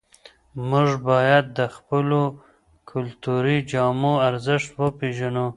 [0.69, 2.21] موږ باید د خپلو
[2.91, 5.45] کلتوري جامو ارزښت وپېژنو.